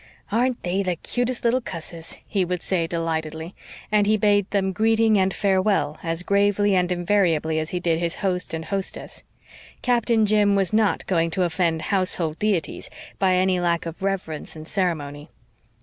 "Aren't 0.31 0.63
they 0.63 0.81
the 0.81 0.95
cutest 0.95 1.43
little 1.45 1.61
cusses?" 1.61 2.17
he 2.25 2.43
would 2.43 2.63
say 2.63 2.87
delightedly; 2.87 3.53
and 3.91 4.07
he 4.07 4.17
bade 4.17 4.49
them 4.49 4.71
greeting 4.71 5.19
and 5.19 5.31
farewell 5.31 5.99
as 6.01 6.23
gravely 6.23 6.73
and 6.73 6.91
invariably 6.91 7.59
as 7.59 7.69
he 7.69 7.79
did 7.79 7.99
his 7.99 8.15
host 8.15 8.55
and 8.55 8.65
hostess. 8.65 9.21
Captain 9.83 10.25
Jim 10.25 10.55
was 10.55 10.73
not 10.73 11.05
going 11.05 11.29
to 11.29 11.43
offend 11.43 11.83
household 11.93 12.39
deities 12.39 12.89
by 13.19 13.35
any 13.35 13.59
lack 13.59 13.85
of 13.85 14.01
reverence 14.01 14.55
and 14.55 14.67
ceremony. 14.67 15.29